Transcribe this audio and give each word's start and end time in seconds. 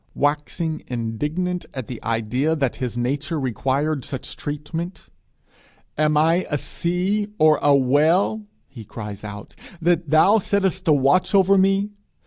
Waxing 0.15 0.81
indignant 0.87 1.67
at 1.75 1.85
the 1.85 2.01
idea 2.03 2.55
that 2.55 2.77
his 2.77 2.97
nature 2.97 3.39
required 3.39 4.03
such 4.03 4.35
treatment 4.35 5.09
'Am 5.95 6.17
I 6.17 6.47
a 6.49 6.57
sea 6.57 7.27
or 7.37 7.59
a 7.61 7.75
whale,' 7.75 8.41
he 8.67 8.83
cries 8.83 9.23
out, 9.23 9.55
'that 9.79 10.09
thou 10.09 10.39
settest 10.39 10.87
a 10.87 10.91
watch 10.91 11.35
over 11.35 11.55
me?' 11.55 11.91